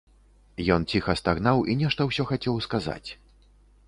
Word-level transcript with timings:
Ён 0.75 0.85
ціха 0.93 1.13
стагнаў 1.21 1.61
і 1.73 1.75
нешта 1.81 2.07
ўсё 2.07 2.23
хацеў 2.31 2.57
сказаць. 2.67 3.09